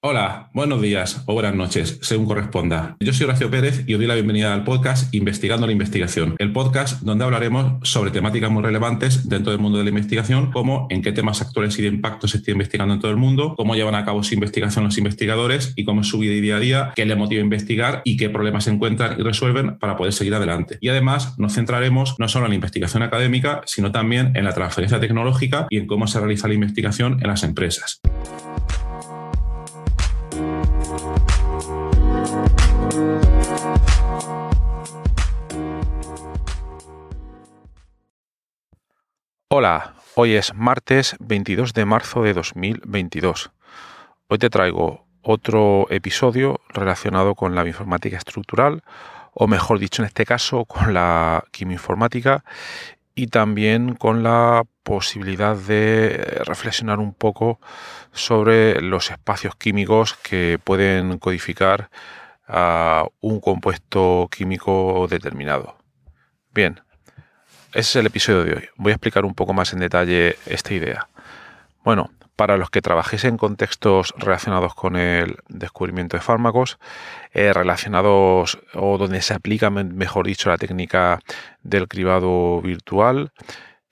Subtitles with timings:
[0.00, 2.96] Hola, buenos días o buenas noches, según corresponda.
[3.00, 6.52] Yo soy Horacio Pérez y os doy la bienvenida al podcast Investigando la Investigación, el
[6.52, 11.02] podcast donde hablaremos sobre temáticas muy relevantes dentro del mundo de la investigación, como en
[11.02, 13.96] qué temas actuales y de impacto se está investigando en todo el mundo, cómo llevan
[13.96, 17.04] a cabo su investigación los investigadores y cómo es su vida día a día, qué
[17.04, 20.78] les motiva a investigar y qué problemas se encuentran y resuelven para poder seguir adelante.
[20.80, 25.00] Y además nos centraremos no solo en la investigación académica, sino también en la transferencia
[25.00, 28.00] tecnológica y en cómo se realiza la investigación en las empresas.
[39.50, 43.50] Hola, hoy es martes 22 de marzo de 2022.
[44.28, 48.82] Hoy te traigo otro episodio relacionado con la bioinformática estructural,
[49.32, 52.44] o mejor dicho en este caso con la quimioinformática
[53.14, 57.58] y también con la posibilidad de reflexionar un poco
[58.12, 61.90] sobre los espacios químicos que pueden codificar
[62.48, 65.76] a un compuesto químico determinado.
[66.52, 66.80] Bien,
[67.72, 68.68] ese es el episodio de hoy.
[68.76, 71.08] Voy a explicar un poco más en detalle esta idea.
[71.84, 76.78] Bueno, para los que trabajéis en contextos relacionados con el descubrimiento de fármacos,
[77.32, 81.18] eh, relacionados o donde se aplica, mejor dicho, la técnica
[81.62, 83.32] del cribado virtual,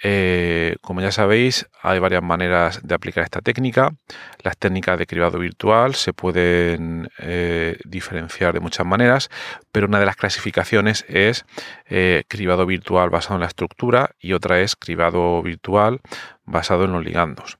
[0.02, 3.94] eh, como ya sabéis, hay varias maneras de aplicar esta técnica.
[4.42, 9.30] Las técnicas de cribado virtual se pueden eh, diferenciar de muchas maneras,
[9.72, 11.46] pero una de las clasificaciones es
[11.86, 16.00] eh, cribado virtual basado en la estructura y otra es cribado virtual
[16.44, 17.58] basado en los ligandos.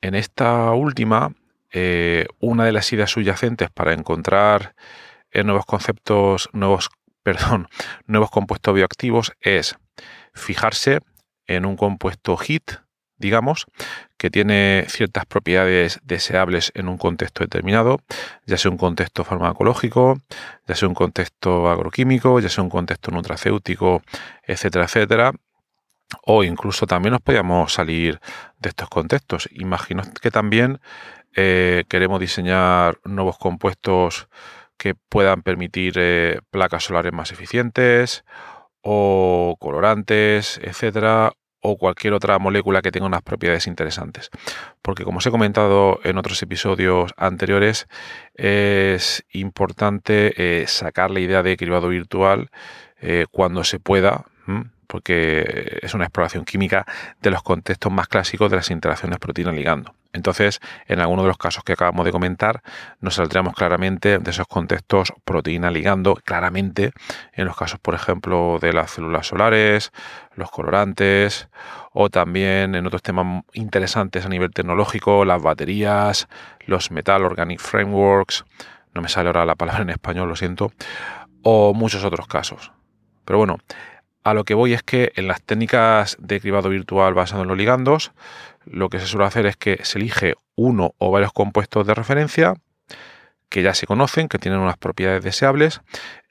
[0.00, 1.34] En esta última,
[2.40, 4.74] una de las ideas subyacentes para encontrar
[5.34, 6.88] nuevos conceptos, nuevos,
[7.22, 7.68] perdón,
[8.06, 9.76] nuevos compuestos bioactivos es
[10.32, 11.00] fijarse
[11.46, 12.72] en un compuesto HIT,
[13.18, 13.66] digamos,
[14.18, 18.00] que tiene ciertas propiedades deseables en un contexto determinado,
[18.46, 20.18] ya sea un contexto farmacológico,
[20.66, 24.02] ya sea un contexto agroquímico, ya sea un contexto nutracéutico,
[24.42, 25.32] etcétera, etcétera.
[26.22, 28.20] O incluso también nos podíamos salir
[28.58, 29.48] de estos contextos.
[29.52, 30.80] Imagino que también
[31.34, 34.28] eh, queremos diseñar nuevos compuestos
[34.76, 38.24] que puedan permitir eh, placas solares más eficientes
[38.88, 44.30] o colorantes, etcétera, o cualquier otra molécula que tenga unas propiedades interesantes.
[44.80, 47.88] Porque como os he comentado en otros episodios anteriores,
[48.34, 52.50] es importante eh, sacar la idea de cribado virtual
[53.00, 54.26] eh, cuando se pueda,
[54.86, 56.86] porque es una exploración química
[57.20, 59.94] de los contextos más clásicos de las interacciones proteína-ligando.
[60.12, 62.62] Entonces, en algunos de los casos que acabamos de comentar,
[63.00, 66.92] nos saldríamos claramente de esos contextos proteína-ligando, claramente
[67.34, 69.92] en los casos, por ejemplo, de las células solares,
[70.34, 71.48] los colorantes,
[71.92, 76.28] o también en otros temas interesantes a nivel tecnológico, las baterías,
[76.66, 78.44] los Metal Organic Frameworks,
[78.94, 80.72] no me sale ahora la palabra en español, lo siento,
[81.42, 82.72] o muchos otros casos.
[83.26, 83.58] Pero bueno,
[84.26, 87.56] a lo que voy es que en las técnicas de cribado virtual basado en los
[87.56, 88.10] ligandos,
[88.64, 92.54] lo que se suele hacer es que se elige uno o varios compuestos de referencia
[93.48, 95.80] que ya se conocen, que tienen unas propiedades deseables,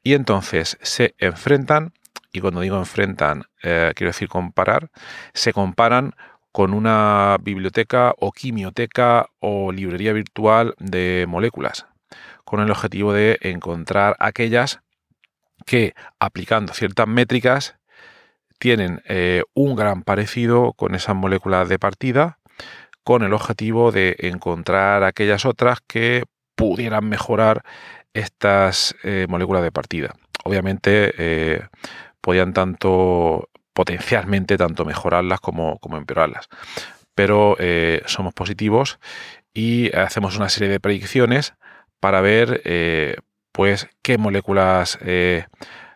[0.04, 1.94] y entonces se enfrentan,
[2.34, 4.92] y cuando digo enfrentan, eh, quiero decir comparar,
[5.34, 6.16] se comparan
[6.52, 11.86] con una biblioteca o quimioteca o librería virtual de moléculas,
[12.44, 14.82] con el objetivo de encontrar aquellas
[15.66, 17.78] que aplicando ciertas métricas
[18.66, 22.40] tienen eh, un gran parecido con esas moléculas de partida,
[23.04, 26.24] con el objetivo de encontrar aquellas otras que
[26.56, 27.64] pudieran mejorar
[28.16, 30.16] estas eh, moléculas de partida.
[30.44, 31.68] Obviamente eh,
[32.22, 36.48] podían tanto potencialmente tanto mejorarlas como, empeorarlas.
[37.14, 37.58] Pero
[38.08, 38.98] somos positivos
[39.54, 41.54] y hacemos una serie de predicciones
[42.00, 44.98] para ver pues qué moléculas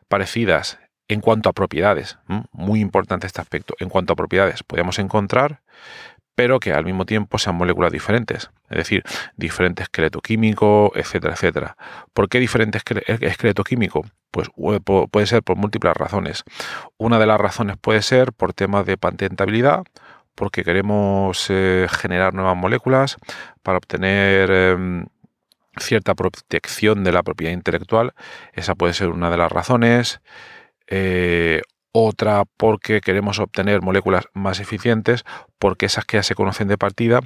[0.08, 0.79] parecidas
[1.10, 2.18] en cuanto a propiedades,
[2.52, 5.62] muy importante este aspecto, en cuanto a propiedades podemos encontrar,
[6.36, 9.04] pero que al mismo tiempo sean moléculas diferentes, es decir,
[9.36, 11.76] diferente esqueleto químico, etcétera, etcétera.
[12.14, 14.06] ¿Por qué diferente esqueleto químico?
[14.32, 14.50] Pues
[15.12, 16.44] puede ser por múltiples razones.
[16.98, 19.84] Una de las razones puede ser por temas de patentabilidad,
[20.36, 23.18] porque queremos eh, generar nuevas moléculas
[23.64, 25.08] para obtener em,
[25.78, 28.14] cierta protección de la propiedad intelectual.
[28.54, 30.22] Esa puede ser una de las razones.
[30.90, 35.26] Eh, otra porque queremos obtener moléculas más eficientes,
[35.58, 37.22] porque esas que ya se conocen de partida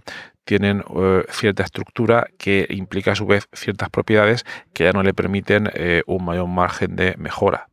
[0.45, 5.13] tienen eh, cierta estructura que implica a su vez ciertas propiedades que ya no le
[5.13, 7.67] permiten eh, un mayor margen de mejora.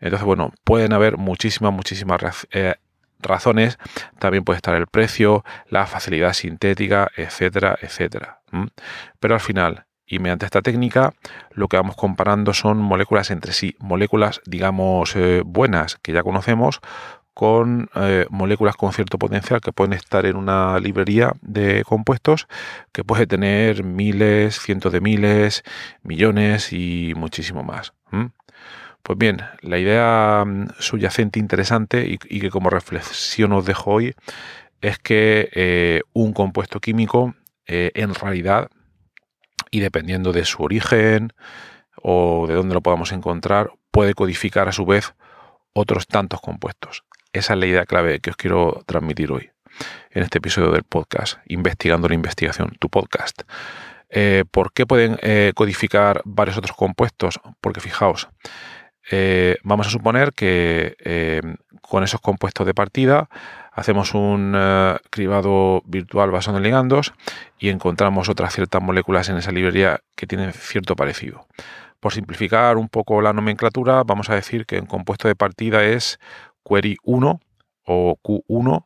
[0.00, 2.20] Entonces, bueno, pueden haber muchísimas, muchísimas
[3.18, 3.78] razones,
[4.18, 8.40] también puede estar el precio, la facilidad sintética, etcétera, etcétera.
[9.20, 11.14] Pero al final, y mediante esta técnica,
[11.52, 16.80] lo que vamos comparando son moléculas entre sí, moléculas, digamos, eh, buenas que ya conocemos,
[17.34, 22.46] con eh, moléculas con cierto potencial que pueden estar en una librería de compuestos
[22.92, 25.62] que puede tener miles, cientos de miles,
[26.02, 27.92] millones y muchísimo más.
[29.02, 34.14] Pues bien, la idea mm, subyacente interesante y, que como reflexión os dejo hoy
[34.80, 37.34] es que eh, un compuesto químico
[37.66, 38.70] en realidad
[39.76, 41.34] y dependiendo de su origen
[42.00, 45.12] o de dónde lo podamos encontrar puede codificar a su vez
[45.74, 47.04] otros tantos compuestos.
[47.34, 49.50] Esa es la idea clave que os quiero transmitir hoy
[50.12, 53.42] en este episodio del podcast, Investigando la Investigación, tu podcast.
[54.08, 57.38] Eh, ¿Por qué pueden eh, codificar varios otros compuestos?
[57.60, 58.30] Porque fijaos,
[59.10, 61.52] eh, vamos a suponer que
[61.82, 63.28] con esos compuestos de partida
[63.76, 64.56] hacemos un
[65.10, 67.12] cribado virtual basado en ligandos
[67.58, 71.46] y encontramos otras ciertas moléculas en esa librería que tienen cierto parecido.
[72.00, 76.18] Por simplificar un poco la nomenclatura, vamos a decir que un compuesto de partida es
[76.64, 77.40] query 1
[77.84, 78.84] o Q1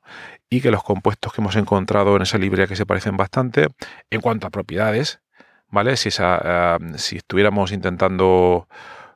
[0.51, 3.69] y que los compuestos que hemos encontrado en esa librería que se parecen bastante
[4.11, 5.21] en cuanto a propiedades,
[5.69, 5.97] ¿vale?
[5.97, 8.69] Si, esa, si estuviéramos intentando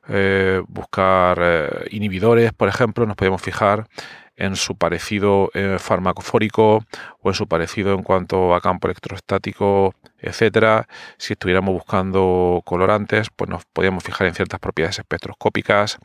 [0.07, 3.87] eh, buscar eh, inhibidores, por ejemplo, nos podemos fijar
[4.37, 6.85] en su parecido eh, farmacofórico
[7.19, 10.87] o en su parecido en cuanto a campo electrostático, etcétera.
[11.17, 15.99] Si estuviéramos buscando colorantes, pues nos podríamos fijar en ciertas propiedades espectroscópicas,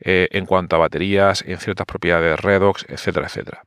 [0.00, 3.64] eh, en cuanto a baterías, en ciertas propiedades redox, etcétera, etcétera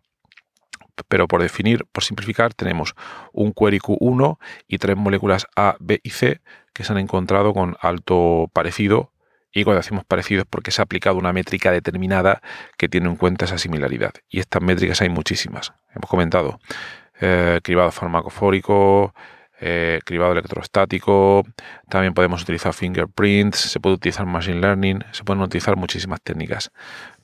[1.07, 2.95] pero por definir, por simplificar, tenemos
[3.31, 6.41] un query Q1 y tres moléculas A, B y C
[6.73, 9.11] que se han encontrado con alto parecido
[9.51, 12.41] y cuando decimos parecido es porque se ha aplicado una métrica determinada
[12.77, 14.13] que tiene en cuenta esa similaridad.
[14.29, 15.73] Y estas métricas hay muchísimas.
[15.95, 16.59] Hemos comentado
[17.19, 19.13] eh, cribado farmacofórico,
[19.59, 21.43] eh, cribado electrostático,
[21.89, 26.71] también podemos utilizar fingerprints, se puede utilizar machine learning, se pueden utilizar muchísimas técnicas.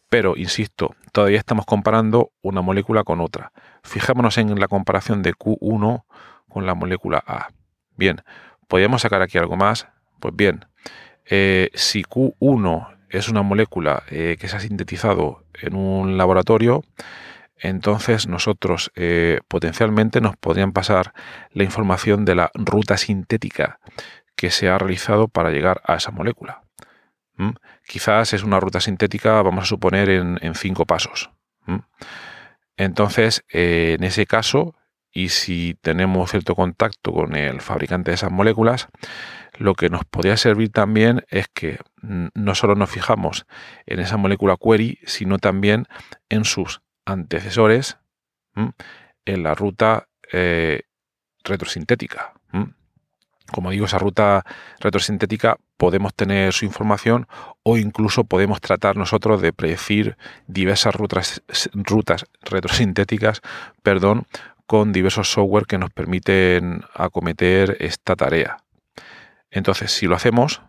[0.09, 3.51] Pero, insisto, todavía estamos comparando una molécula con otra.
[3.83, 6.05] Fijémonos en la comparación de Q1
[6.49, 7.49] con la molécula A.
[7.97, 8.21] Bien,
[8.67, 9.87] ¿podríamos sacar aquí algo más?
[10.19, 10.65] Pues bien,
[11.25, 16.83] eh, si Q1 es una molécula eh, que se ha sintetizado en un laboratorio,
[17.57, 21.13] entonces nosotros eh, potencialmente nos podrían pasar
[21.51, 23.79] la información de la ruta sintética
[24.35, 26.63] que se ha realizado para llegar a esa molécula.
[27.87, 31.31] Quizás es una ruta sintética, vamos a suponer, en, cinco pasos.
[32.77, 34.75] Entonces, en ese caso,
[35.11, 38.87] y si tenemos cierto contacto con el fabricante de esas moléculas,
[39.57, 43.45] lo que nos podría servir también es que mm, no solo nos fijamos
[43.85, 45.88] en esa molécula query, sino también
[46.29, 47.97] en sus antecesores
[49.25, 50.83] en la ruta eh,
[51.44, 52.33] retrosintética.
[53.51, 54.44] Como digo, esa ruta
[54.79, 57.27] retrosintética podemos tener su información
[57.62, 60.17] o incluso podemos tratar nosotros de predecir
[60.48, 61.43] diversas rutas,
[61.74, 63.41] rutas retrosintéticas
[63.83, 64.25] perdón,
[64.65, 68.62] con diversos software que nos permiten acometer esta tarea.
[69.53, 70.62] Entonces, si lo hacemos,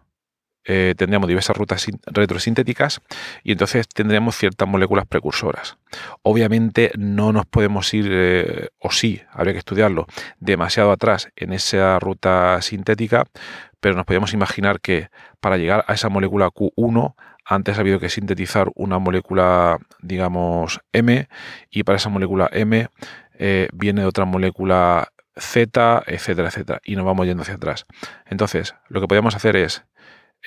[0.67, 3.01] eh, tendríamos diversas rutas retrosintéticas
[3.43, 5.77] y entonces tendríamos ciertas moléculas precursoras.
[6.23, 10.07] Obviamente no nos podemos ir, eh, o sí, habría que estudiarlo,
[10.41, 13.25] demasiado atrás en esa ruta sintética,
[13.81, 15.09] pero nos podemos imaginar que
[15.41, 17.15] para llegar a esa molécula Q1
[17.45, 21.29] antes ha habido que sintetizar una molécula, digamos, M,
[21.71, 22.89] y para esa molécula M
[23.39, 27.87] eh, viene otra molécula Z, etcétera, etcétera, y nos vamos yendo hacia atrás.
[28.27, 29.85] Entonces, lo que podemos hacer es,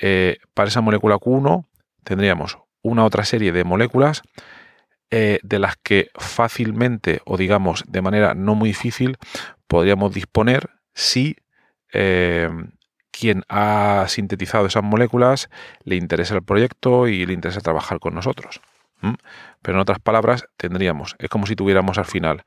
[0.00, 1.66] eh, para esa molécula Q1,
[2.04, 4.22] tendríamos una otra serie de moléculas
[5.10, 9.16] eh, de las que fácilmente, o digamos de manera no muy difícil,
[9.66, 11.36] podríamos disponer si
[11.92, 12.50] eh,
[13.10, 15.48] quien ha sintetizado esas moléculas
[15.82, 18.60] le interesa el proyecto y le interesa trabajar con nosotros.
[19.62, 22.44] Pero en otras palabras, tendríamos, es como si tuviéramos al final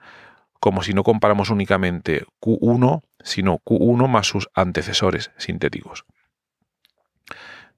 [0.62, 6.06] como si no comparamos únicamente Q1, sino Q1 más sus antecesores sintéticos.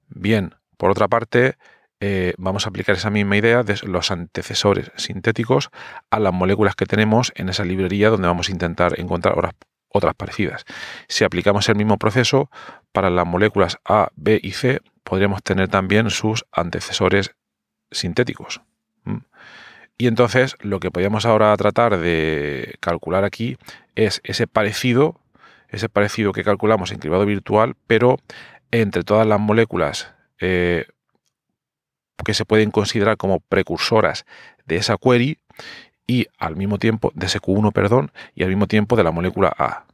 [0.08, 1.56] Bien, por otra parte,
[1.98, 5.70] eh, vamos a aplicar esa misma idea de los antecesores sintéticos
[6.10, 9.54] a las moléculas que tenemos en esa librería donde vamos a intentar encontrar otras,
[9.88, 10.66] otras parecidas.
[11.08, 12.50] Si aplicamos el mismo proceso
[12.92, 17.34] para las moléculas A, B y C, podríamos tener también sus antecesores
[17.90, 18.60] sintéticos.
[19.96, 23.56] Y entonces lo que podríamos ahora tratar de calcular aquí
[23.94, 25.20] es ese parecido,
[25.68, 28.18] ese parecido que calculamos en cribado virtual, pero
[28.70, 30.86] entre todas las moléculas eh,
[32.24, 34.26] que se pueden considerar como precursoras
[34.66, 35.38] de esa query
[36.06, 39.54] y al mismo tiempo, de ese Q1, perdón, y al mismo tiempo de la molécula
[39.56, 39.84] A.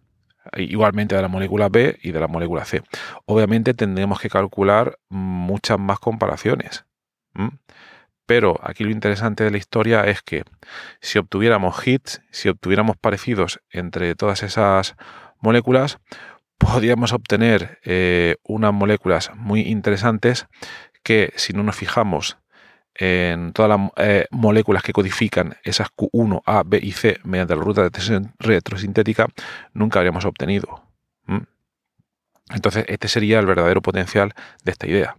[0.57, 2.83] Igualmente de la molécula B y de la molécula C.
[3.27, 6.85] Obviamente tendremos que calcular muchas más comparaciones.
[8.31, 10.45] Pero aquí lo interesante de la historia es que
[11.01, 14.95] si obtuviéramos hits, si obtuviéramos parecidos entre todas esas
[15.41, 15.99] moléculas,
[16.57, 20.47] podríamos obtener eh, unas moléculas muy interesantes
[21.03, 22.39] que si no nos fijamos
[22.95, 27.63] en todas las eh, moléculas que codifican esas Q1, A, B y C mediante la
[27.63, 29.27] ruta de retrosintética,
[29.75, 30.85] nunca habríamos obtenido.
[32.49, 35.17] Entonces, este sería el verdadero potencial de esta idea.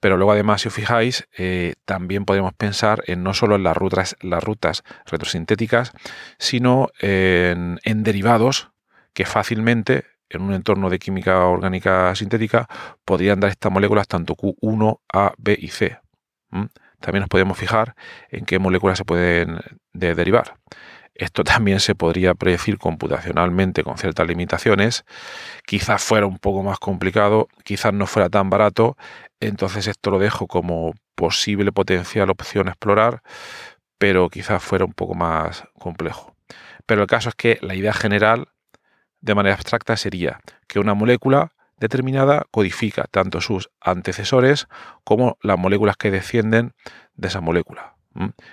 [0.00, 3.76] Pero luego, además, si os fijáis, eh, también podemos pensar en no solo en las
[3.76, 5.92] rutas, las rutas retrosintéticas,
[6.38, 8.70] sino en, en derivados
[9.12, 12.68] que fácilmente en un entorno de química orgánica sintética
[13.04, 15.98] podrían dar estas moléculas tanto Q1, A, B y C.
[17.00, 17.94] También nos podemos fijar
[18.30, 19.58] en qué moléculas se pueden
[19.92, 20.58] derivar.
[21.14, 25.04] Esto también se podría predecir computacionalmente con ciertas limitaciones.
[25.66, 28.96] Quizás fuera un poco más complicado, quizás no fuera tan barato.
[29.40, 33.22] Entonces esto lo dejo como posible potencial opción a explorar,
[33.98, 36.34] pero quizás fuera un poco más complejo.
[36.86, 38.48] Pero el caso es que la idea general,
[39.20, 44.66] de manera abstracta, sería que una molécula determinada codifica tanto sus antecesores
[45.04, 46.74] como las moléculas que descienden
[47.14, 47.94] de esa molécula.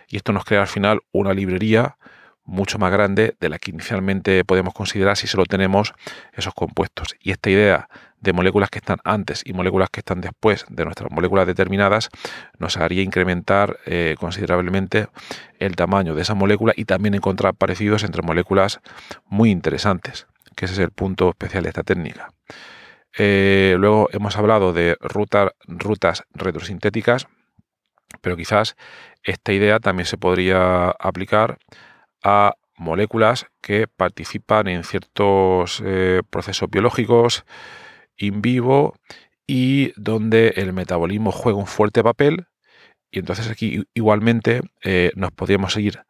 [0.07, 1.97] Y esto nos crea al final una librería
[2.45, 5.93] mucho más grande de la que inicialmente podemos considerar si solo tenemos
[6.33, 7.15] esos compuestos.
[7.19, 7.89] Y esta idea
[8.25, 12.09] de moléculas que están antes y moléculas que están después de nuestras moléculas determinadas
[12.57, 15.07] nos haría incrementar eh, considerablemente
[15.59, 18.79] el tamaño de esa molécula y también encontrar parecidos entre moléculas
[19.27, 22.31] muy interesantes, que ese es el punto especial de esta técnica.
[23.17, 27.27] Eh, luego hemos hablado de rutas retrosintéticas,
[28.21, 28.75] pero quizás
[29.23, 31.57] esta idea también se podría aplicar
[32.25, 37.45] a moléculas que participan en ciertos eh, procesos biológicos
[38.17, 38.95] in vivo
[39.47, 42.47] y donde el metabolismo juega un fuerte papel.
[43.11, 46.03] Y entonces aquí igualmente eh, nos podríamos ir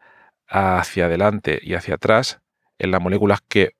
[0.47, 2.39] hacia adelante y hacia atrás
[2.79, 3.73] en las moléculas que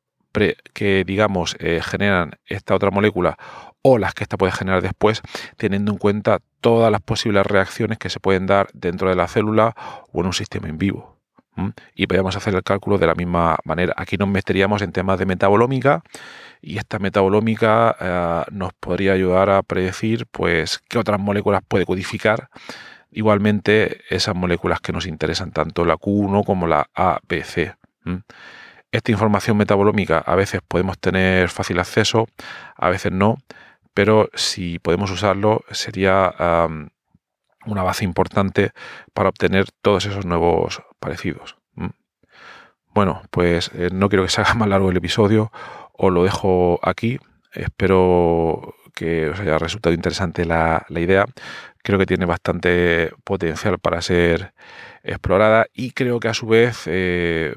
[0.73, 3.37] que, digamos, eh, generan esta otra molécula
[3.81, 5.21] o las que esta puede generar después,
[5.57, 9.75] teniendo en cuenta todas las posibles reacciones que se pueden dar dentro de la célula
[10.11, 11.14] o en un sistema en vivo.
[11.95, 13.93] Y podemos hacer el cálculo de la misma manera.
[13.97, 16.03] Aquí nos meteríamos en temas de metabolómica
[16.61, 22.49] y esta metabolómica eh, nos podría ayudar a predecir pues, qué otras moléculas puede codificar
[23.15, 27.77] igualmente esas moléculas que nos interesan, tanto la Q1 como la ABC.
[28.91, 32.27] Esta información metabolómica a veces podemos tener fácil acceso,
[32.75, 33.37] a veces no,
[33.93, 36.33] pero si podemos usarlo sería
[37.65, 38.71] una base importante
[39.13, 41.55] para obtener todos esos nuevos parecidos.
[42.95, 45.51] Bueno, pues eh, no quiero que se haga más largo el episodio,
[45.93, 47.19] os lo dejo aquí.
[47.53, 51.25] Espero que os haya resultado interesante la, idea.
[51.83, 54.53] Creo que tiene bastante potencial para ser
[55.03, 57.53] explorada y creo que a su vez eh,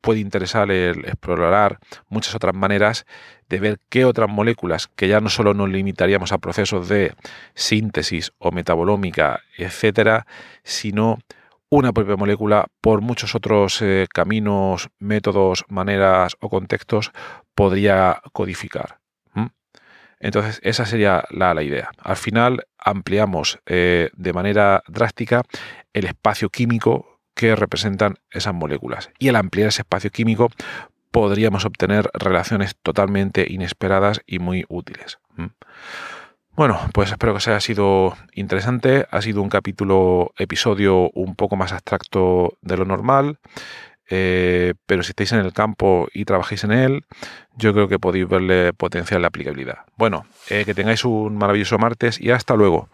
[0.00, 1.78] puede interesar el explorar
[2.08, 3.04] muchas otras maneras
[3.48, 7.14] de ver qué otras moléculas, que ya no solo nos limitaríamos a procesos de
[7.54, 10.26] síntesis o metabolómica, etcétera,
[10.62, 11.18] sino
[11.72, 17.12] una propia molécula por muchos otros eh, caminos, métodos, maneras o contextos
[17.54, 18.98] podría codificar.
[20.20, 21.90] Entonces, esa sería la, idea.
[21.98, 25.42] Al final, ampliamos eh, de manera drástica
[25.94, 29.10] el espacio químico que representan esas moléculas.
[29.18, 30.48] Y al ampliar ese espacio químico
[31.10, 35.18] podríamos obtener relaciones totalmente inesperadas y muy útiles.
[36.54, 39.06] Bueno, pues espero que os haya sido interesante.
[39.10, 43.38] Ha sido un capítulo, episodio un poco más abstracto de lo normal.
[44.10, 47.04] Eh, pero si estáis en el campo y trabajáis en él,
[47.56, 49.78] yo creo que podéis verle potencial de aplicabilidad.
[49.96, 52.90] Bueno, eh, que tengáis un maravilloso martes y hasta luego.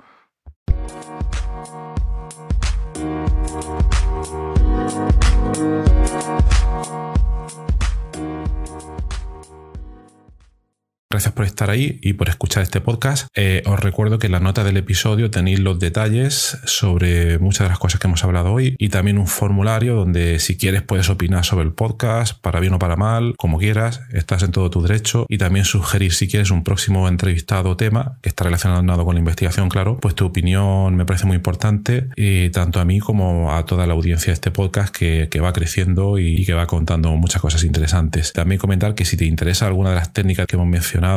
[11.19, 13.27] Gracias por estar ahí y por escuchar este podcast.
[13.35, 17.71] Eh, os recuerdo que en la nota del episodio tenéis los detalles sobre muchas de
[17.71, 21.45] las cosas que hemos hablado hoy y también un formulario donde si quieres puedes opinar
[21.45, 25.27] sobre el podcast, para bien o para mal, como quieras, estás en todo tu derecho
[25.29, 29.19] y también sugerir si quieres un próximo entrevistado o tema que está relacionado con la
[29.19, 33.67] investigación, claro, pues tu opinión me parece muy importante y tanto a mí como a
[33.67, 37.65] toda la audiencia de este podcast que va creciendo y que va contando muchas cosas
[37.65, 38.33] interesantes.
[38.33, 41.08] También comentar que si te interesa alguna de las técnicas que hemos mencionado,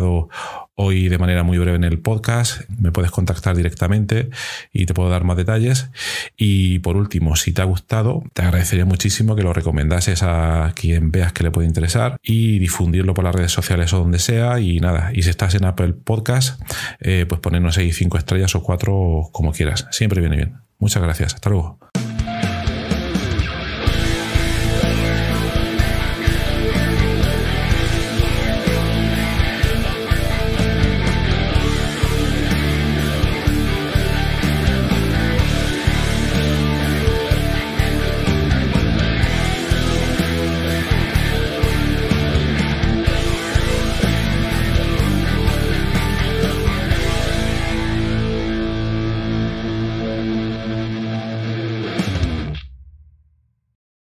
[0.76, 2.62] hoy de manera muy breve en el podcast.
[2.80, 4.30] Me puedes contactar directamente
[4.72, 5.90] y te puedo dar más detalles.
[6.38, 11.12] Y por último, si te ha gustado, te agradecería muchísimo que lo recomendases a quien
[11.12, 14.60] veas que le puede interesar y difundirlo por las redes sociales o donde sea.
[14.60, 16.62] Y nada, y si estás en Apple Podcast,
[17.00, 19.88] eh, pues ponernos ahí cinco estrellas o cuatro como quieras.
[19.92, 20.58] Siempre viene bien.
[20.80, 21.36] Muchas gracias.
[21.36, 21.91] Hasta luego.